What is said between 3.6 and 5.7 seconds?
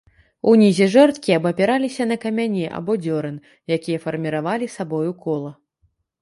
якія фарміравалі сабою кола.